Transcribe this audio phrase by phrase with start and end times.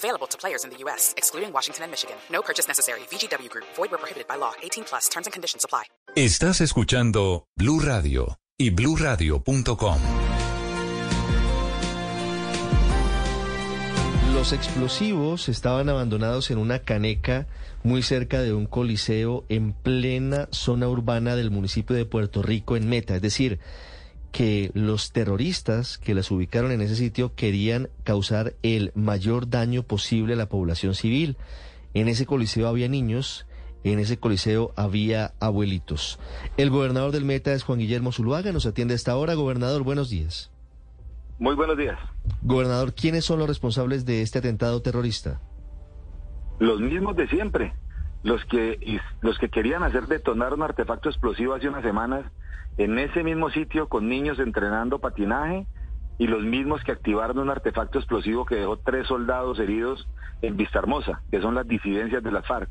[0.00, 2.16] Available to players in the U.S., excluding Washington and Michigan.
[2.32, 3.00] No purchase necessary.
[3.10, 3.66] VGW Group.
[3.76, 4.52] Void where prohibited by law.
[4.62, 5.08] 18 plus.
[5.10, 5.84] Terms and conditions apply.
[6.16, 10.00] Estás escuchando Blue Radio y BlueRadio.com.
[14.34, 17.46] Los explosivos estaban abandonados en una caneca
[17.82, 22.88] muy cerca de un coliseo en plena zona urbana del municipio de Puerto Rico en
[22.88, 23.16] Meta.
[23.16, 23.58] Es decir,
[24.32, 30.34] que los terroristas que las ubicaron en ese sitio querían causar el mayor daño posible
[30.34, 31.36] a la población civil.
[31.94, 33.46] En ese coliseo había niños,
[33.82, 36.18] en ese coliseo había abuelitos.
[36.56, 39.34] El gobernador del Meta es Juan Guillermo Zuluaga, nos atiende a esta hora.
[39.34, 40.50] Gobernador, buenos días.
[41.38, 41.98] Muy buenos días.
[42.42, 45.40] Gobernador, ¿quiénes son los responsables de este atentado terrorista?
[46.58, 47.72] Los mismos de siempre,
[48.22, 52.30] los que, los que querían hacer detonar un artefacto explosivo hace unas semanas
[52.78, 55.66] en ese mismo sitio con niños entrenando patinaje
[56.18, 60.08] y los mismos que activaron un artefacto explosivo que dejó tres soldados heridos
[60.42, 62.68] en Vista Hermosa, que son las disidencias de la FARC.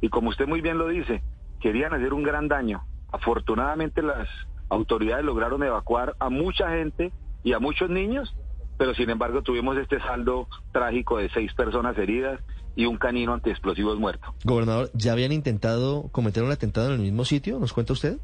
[0.00, 1.22] Y como usted muy bien lo dice,
[1.60, 2.82] querían hacer un gran daño.
[3.10, 4.28] Afortunadamente las
[4.68, 7.12] autoridades lograron evacuar a mucha gente
[7.44, 8.34] y a muchos niños,
[8.78, 12.40] pero sin embargo tuvimos este saldo trágico de seis personas heridas
[12.74, 14.34] y un canino antiexplosivos muerto.
[14.44, 17.58] Gobernador, ¿ya habían intentado cometer un atentado en el mismo sitio?
[17.58, 18.18] ¿Nos cuenta usted?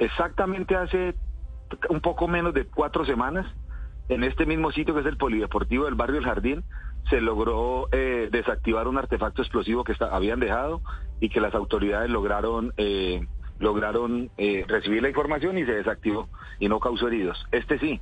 [0.00, 1.14] Exactamente hace
[1.90, 3.46] un poco menos de cuatro semanas,
[4.08, 6.64] en este mismo sitio que es el Polideportivo del barrio El Jardín,
[7.10, 10.80] se logró eh, desactivar un artefacto explosivo que habían dejado
[11.20, 13.26] y que las autoridades lograron eh,
[13.58, 17.46] lograron eh, recibir la información y se desactivó y no causó heridos.
[17.52, 18.00] Este sí.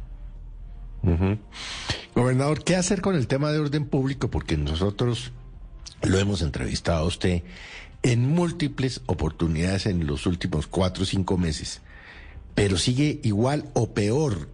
[2.14, 4.28] Gobernador, ¿qué hacer con el tema de orden público?
[4.30, 5.32] Porque nosotros
[6.02, 7.42] lo hemos entrevistado a usted
[8.04, 11.82] en múltiples oportunidades en los últimos cuatro o cinco meses
[12.58, 14.48] pero sigue igual o peor.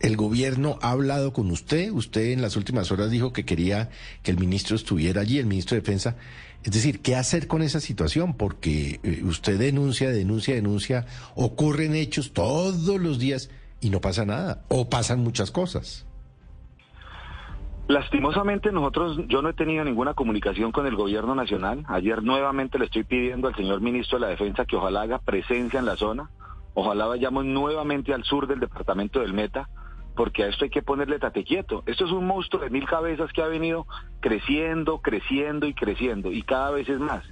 [0.00, 3.90] El gobierno ha hablado con usted, usted en las últimas horas dijo que quería
[4.24, 6.16] que el ministro estuviera allí, el ministro de Defensa.
[6.64, 8.34] Es decir, ¿qué hacer con esa situación?
[8.34, 11.06] Porque eh, usted denuncia, denuncia, denuncia,
[11.36, 13.50] ocurren hechos todos los días
[13.80, 16.04] y no pasa nada, o pasan muchas cosas.
[17.86, 21.84] Lastimosamente nosotros, yo no he tenido ninguna comunicación con el gobierno nacional.
[21.86, 25.78] Ayer nuevamente le estoy pidiendo al señor ministro de la Defensa que ojalá haga presencia
[25.78, 26.28] en la zona
[26.74, 29.68] Ojalá vayamos nuevamente al sur del departamento del Meta,
[30.14, 31.82] porque a esto hay que ponerle tate quieto.
[31.86, 33.86] Esto es un monstruo de mil cabezas que ha venido
[34.20, 37.24] creciendo, creciendo y creciendo, y cada vez es más.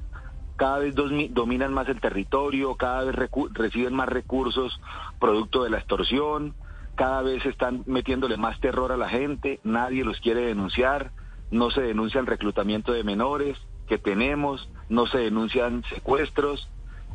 [0.57, 3.17] Cada vez dominan más el territorio, cada vez
[3.53, 4.79] reciben más recursos
[5.19, 6.55] producto de la extorsión,
[6.97, 11.13] cada vez están metiéndole más terror a la gente, nadie los quiere denunciar,
[11.51, 13.57] no se denuncia el reclutamiento de menores
[13.89, 16.69] que tenemos, no se denuncian secuestros,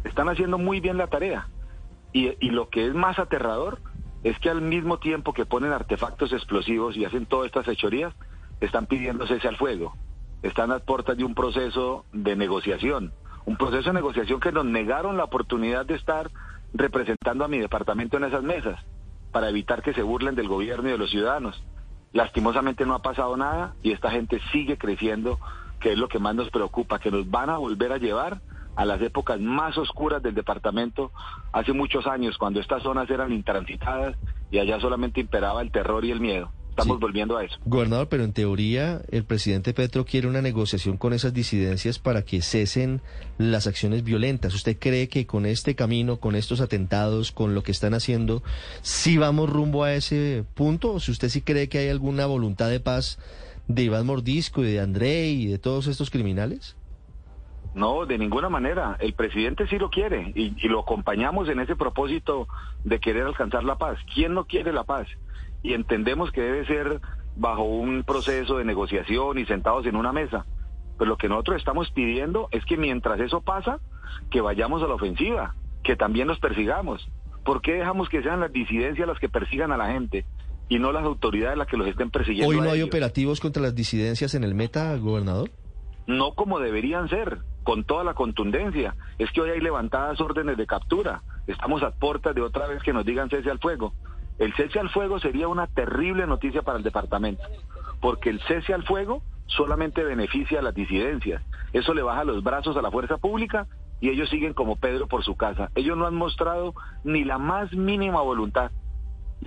[0.04, 1.48] están haciendo muy bien la tarea.
[2.16, 3.80] Y, lo que es más aterrador
[4.24, 8.14] es que al mismo tiempo que ponen artefactos explosivos y hacen todas estas hechorías,
[8.62, 9.98] están pidiendo cese al fuego.
[10.42, 13.12] Están a puertas de un proceso de negociación.
[13.44, 16.32] Un proceso de negociación que nos negaron la oportunidad de estar
[16.74, 18.80] representando a mi departamento en esas mesas
[19.34, 21.62] para evitar que se burlen del gobierno y de los ciudadanos.
[22.14, 25.38] Lastimosamente no ha pasado nada y esta gente sigue creciendo,
[25.82, 28.40] que es lo que más nos preocupa, que nos van a volver a llevar
[28.76, 31.12] a las épocas más oscuras del departamento
[31.52, 34.16] hace muchos años, cuando estas zonas eran intransitadas
[34.52, 36.52] y allá solamente imperaba el terror y el miedo.
[36.78, 37.56] Estamos volviendo a eso.
[37.66, 42.42] Gobernador, pero en teoría el presidente Petro quiere una negociación con esas disidencias para que
[42.42, 43.00] cesen
[43.38, 44.54] las acciones violentas.
[44.54, 48.44] ¿Usted cree que con este camino, con estos atentados, con lo que están haciendo,
[48.82, 50.92] sí vamos rumbo a ese punto?
[50.92, 53.20] ¿O si usted sí cree que hay alguna voluntad de paz
[53.70, 56.76] de Iván Mordisco y de André y de todos estos criminales?
[57.76, 58.96] No, de ninguna manera.
[59.02, 62.48] El presidente sí lo quiere y, lo acompañamos en ese propósito
[62.86, 64.00] de querer alcanzar la paz.
[64.14, 65.08] ¿Quién no quiere la paz?
[65.62, 67.02] Y entendemos que debe ser
[67.36, 70.46] bajo un proceso de negociación y sentados en una mesa.
[70.98, 73.80] Pero lo que nosotros estamos pidiendo es que mientras eso pasa,
[74.32, 77.06] que vayamos a la ofensiva, que también nos persigamos.
[77.44, 80.24] ¿Por qué dejamos que sean las disidencias las que persigan a la gente
[80.70, 82.50] y no las autoridades las que los estén persiguiendo?
[82.50, 85.52] ¿Hoy no hay operativos contra las disidencias en el meta, gobernador?
[86.08, 88.96] No como deberían ser con toda la contundencia.
[89.18, 91.24] Es que hoy hay levantadas órdenes de captura.
[91.48, 93.94] Estamos a puertas de otra vez que nos digan cese al fuego.
[94.38, 97.44] El cese al fuego sería una terrible noticia para el departamento,
[98.02, 101.42] porque el cese al fuego solamente beneficia a las disidencias.
[101.74, 103.68] Eso le baja los brazos a la fuerza pública
[104.00, 105.72] y ellos siguen como Pedro por su casa.
[105.74, 108.72] Ellos no han mostrado ni la más mínima voluntad.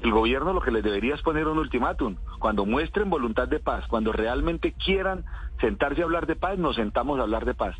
[0.03, 2.17] El gobierno lo que les debería es poner un ultimátum.
[2.41, 5.25] Cuando muestren voluntad de paz, cuando realmente quieran
[5.61, 7.76] sentarse a hablar de paz, nos sentamos a hablar de paz.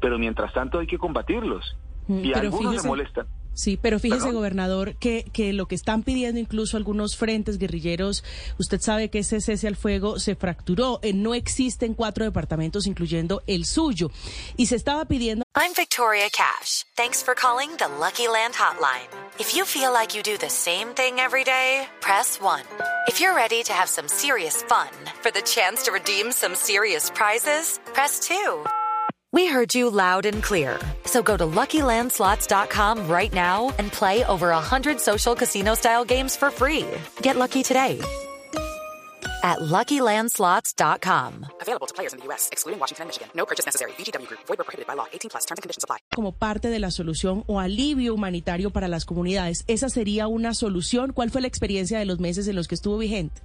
[0.00, 1.76] Pero mientras tanto hay que combatirlos.
[2.08, 3.26] Mm, y pero algunos fíjese- se molestan.
[3.52, 4.36] Sí, pero fíjese, ¿Perdón?
[4.36, 8.22] gobernador, que, que lo que están pidiendo incluso algunos frentes guerrilleros,
[8.58, 11.00] usted sabe que ese cese al fuego se fracturó.
[11.02, 14.10] Eh, no existen cuatro departamentos, incluyendo el suyo.
[14.56, 16.84] Y se estaba pidiendo I'm Victoria Cash.
[16.94, 19.10] Thanks for calling the Lucky Land Hotline.
[19.38, 22.62] If you feel like you do the same thing every day, press 1.
[23.08, 24.88] If you're ready to have some serious fun
[25.22, 28.64] for the chance to redeem some serious prizes, press 2.
[29.32, 30.78] We heard you loud and clear.
[31.06, 36.50] So go to LuckyLandSlots.com right now and play over 100 social casino style games for
[36.50, 36.86] free.
[37.22, 38.00] Get lucky today
[39.44, 41.46] at LuckyLandSlots.com.
[41.62, 43.28] Available to players in the U.S., excluding Washington and Michigan.
[43.36, 43.92] No purchase necessary.
[43.92, 45.06] VGW Group, void were prohibited by law.
[45.12, 45.98] 18 plus terms and conditions apply.
[46.14, 49.64] como parte de la solución o alivio humanitario para las comunidades.
[49.68, 51.12] ¿Esa sería una solución?
[51.12, 53.42] ¿Cuál fue la experiencia de los meses en los que estuvo vigente?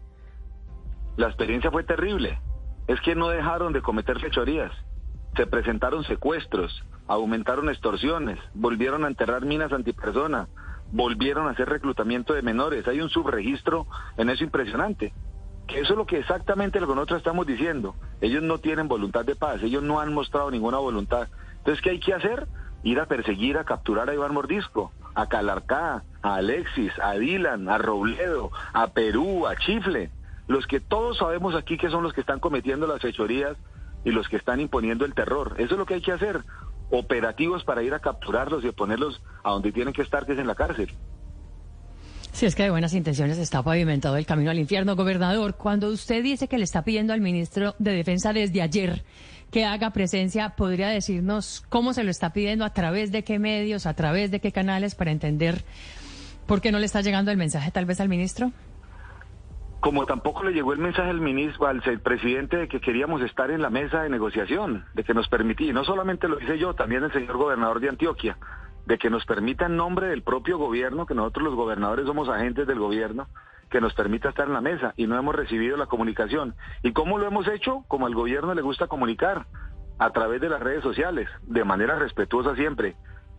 [1.16, 2.40] La experiencia fue terrible.
[2.88, 4.72] Es que no dejaron de cometer fechorías.
[5.36, 10.48] Se presentaron secuestros, aumentaron extorsiones, volvieron a enterrar minas antipersona,
[10.92, 12.88] volvieron a hacer reclutamiento de menores.
[12.88, 13.86] Hay un subregistro
[14.18, 15.14] en eso impresionante.
[15.68, 17.96] Que eso es lo que exactamente lo que nosotros estamos diciendo.
[18.22, 21.28] Ellos no tienen voluntad de paz, ellos no han mostrado ninguna voluntad.
[21.58, 22.48] Entonces, ¿qué hay que hacer?
[22.84, 27.80] Ir a perseguir, a capturar a Iván Mordisco, a Calarcá, a Alexis, a Dylan, a
[27.80, 30.12] Robledo, a Perú, a Chifle.
[30.48, 33.58] Los que todos sabemos aquí que son los que están cometiendo las fechorías
[34.06, 35.56] y los que están imponiendo el terror.
[35.58, 36.42] Eso es lo que hay que hacer.
[36.92, 40.48] Operativos para ir a capturarlos y ponerlos a donde tienen que estar, que es en
[40.48, 40.94] la cárcel.
[42.32, 45.56] Si es que de buenas intenciones está pavimentado el camino al infierno, gobernador.
[45.56, 49.04] Cuando usted dice que le está pidiendo al ministro de Defensa desde ayer
[49.52, 53.86] que haga presencia, ¿podría decirnos cómo se lo está pidiendo, a través de qué medios,
[53.86, 55.64] a través de qué canales, para entender
[56.46, 58.52] por qué no le está llegando el mensaje tal vez al ministro?
[59.80, 63.62] Como tampoco le llegó el mensaje al ministro, al presidente de que queríamos estar en
[63.62, 67.04] la mesa de negociación, de que nos permitía, y no solamente lo hice yo, también
[67.04, 68.38] el señor gobernador de Antioquia,
[68.86, 72.66] de que nos permita en nombre del propio gobierno, que nosotros los gobernadores somos agentes
[72.68, 73.28] del gobierno,
[73.70, 76.56] que nos permita estar en la mesa y no hemos recibido la comunicación.
[76.84, 77.84] ¿Y cómo lo hemos hecho?
[77.88, 79.46] Como al gobierno le gusta comunicar,
[79.98, 82.96] a través de las redes sociales, de manera respetuosa siempre,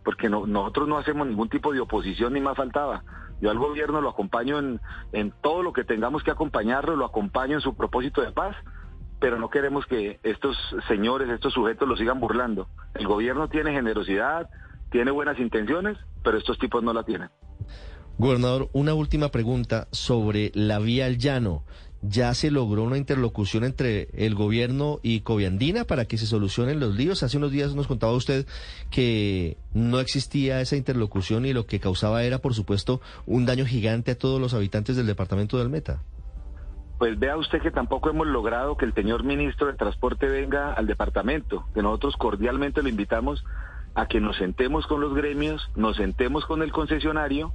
[0.07, 3.03] porque no- nosotros no hacemos ningún tipo de oposición ni más faltaba.
[3.41, 4.81] Yo al gobierno lo acompaño en,
[5.13, 8.55] en todo lo que tengamos que acompañarlo, lo acompaño en su propósito de paz,
[9.19, 10.57] pero no queremos que estos
[10.87, 12.69] señores, estos sujetos lo sigan burlando.
[12.95, 14.49] El gobierno tiene generosidad,
[14.91, 17.29] tiene buenas intenciones, pero estos tipos no la tienen.
[18.19, 21.65] Gobernador, una última pregunta sobre la vía al llano.
[22.03, 26.95] ¿Ya se logró una interlocución entre el gobierno y Coviandina para que se solucionen los
[26.95, 27.23] líos?
[27.23, 28.47] Hace unos días nos contaba usted
[28.91, 34.13] que no existía esa interlocución y lo que causaba era, por supuesto, un daño gigante
[34.13, 36.03] a todos los habitantes del departamento del Meta.
[36.99, 40.87] Pues vea usted que tampoco hemos logrado que el señor ministro de Transporte venga al
[40.87, 43.45] departamento, que nosotros cordialmente lo invitamos
[43.95, 47.53] a que nos sentemos con los gremios, nos sentemos con el concesionario,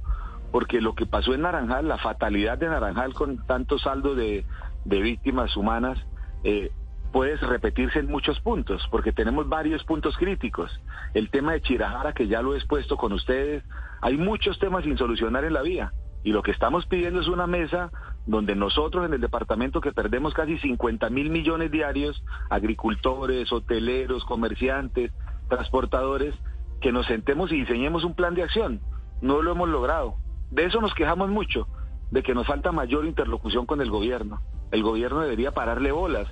[0.52, 4.44] porque lo que pasó en Naranjal, la fatalidad de Naranjal con tanto saldo de,
[4.84, 5.98] víctimas humanas,
[6.44, 6.70] eh,
[7.10, 10.70] puede repetirse en muchos puntos, porque tenemos varios puntos críticos.
[11.14, 13.64] El tema de Chirajara, que ya lo he expuesto con ustedes,
[14.02, 15.92] hay muchos temas sin solucionar en la vía.
[16.22, 17.90] Y lo que estamos pidiendo es una mesa
[18.26, 25.12] donde nosotros en el departamento que perdemos casi 50 mil millones diarios, agricultores, hoteleros, comerciantes,
[25.48, 26.34] transportadores,
[26.80, 28.80] que nos sentemos y diseñemos un plan de acción.
[29.22, 30.16] No lo hemos logrado.
[30.52, 31.66] De eso nos quejamos mucho,
[32.10, 34.42] de que nos falta mayor interlocución con el gobierno.
[34.70, 36.28] El gobierno debería pararle bolas.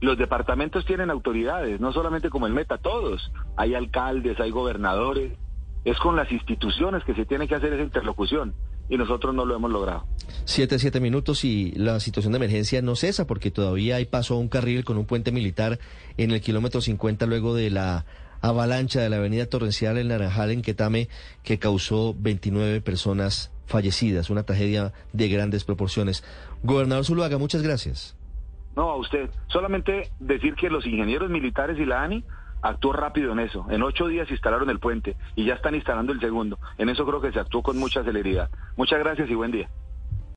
[0.00, 3.32] Los departamentos tienen autoridades, no solamente como el Meta, todos.
[3.56, 5.32] Hay alcaldes, hay gobernadores.
[5.86, 8.54] Es con las instituciones que se tiene que hacer esa interlocución
[8.90, 10.04] y nosotros no lo hemos logrado.
[10.44, 14.38] Siete, siete minutos y la situación de emergencia no cesa porque todavía hay paso a
[14.38, 15.78] un carril con un puente militar
[16.18, 18.04] en el kilómetro 50 luego de la
[18.42, 21.08] avalancha de la avenida Torrencial en Naranjal, en Quetame,
[21.42, 26.22] que causó 29 personas fallecidas, una tragedia de grandes proporciones.
[26.62, 28.16] Gobernador Zuluaga, muchas gracias.
[28.76, 29.30] No, a usted.
[29.48, 32.24] Solamente decir que los ingenieros militares y la ANI
[32.62, 33.66] actuó rápido en eso.
[33.70, 36.58] En ocho días instalaron el puente y ya están instalando el segundo.
[36.78, 38.50] En eso creo que se actuó con mucha celeridad.
[38.76, 39.68] Muchas gracias y buen día.